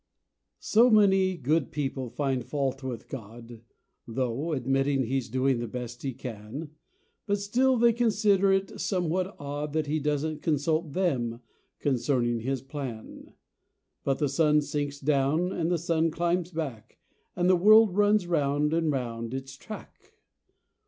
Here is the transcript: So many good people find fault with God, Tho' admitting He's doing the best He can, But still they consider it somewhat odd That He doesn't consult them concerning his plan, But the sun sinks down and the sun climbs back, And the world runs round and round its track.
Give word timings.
So 0.57 0.89
many 0.89 1.37
good 1.37 1.71
people 1.71 2.09
find 2.09 2.43
fault 2.43 2.81
with 2.81 3.07
God, 3.07 3.61
Tho' 4.07 4.53
admitting 4.53 5.03
He's 5.03 5.29
doing 5.29 5.59
the 5.59 5.67
best 5.67 6.01
He 6.01 6.11
can, 6.11 6.71
But 7.27 7.37
still 7.37 7.77
they 7.77 7.93
consider 7.93 8.51
it 8.51 8.79
somewhat 8.81 9.35
odd 9.37 9.73
That 9.73 9.85
He 9.85 9.99
doesn't 9.99 10.41
consult 10.41 10.93
them 10.93 11.41
concerning 11.79 12.39
his 12.39 12.63
plan, 12.63 13.35
But 14.03 14.17
the 14.17 14.27
sun 14.27 14.61
sinks 14.61 14.99
down 14.99 15.51
and 15.51 15.69
the 15.69 15.77
sun 15.77 16.09
climbs 16.09 16.49
back, 16.49 16.97
And 17.35 17.47
the 17.47 17.55
world 17.55 17.95
runs 17.95 18.25
round 18.25 18.73
and 18.73 18.91
round 18.91 19.35
its 19.35 19.55
track. 19.55 20.15